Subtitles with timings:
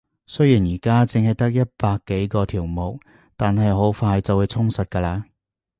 [0.25, 2.99] 雖然而家淨係得一百幾個條目，
[3.37, 5.25] 但係好快就會充實㗎喇